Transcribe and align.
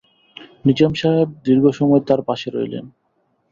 নিজাম 0.65 0.91
সাহেব 0.93 1.29
দীর্ঘ 1.45 1.65
সময় 1.71 2.01
তার 2.07 2.21
পাশে 2.27 2.47
রইলেন। 2.49 2.85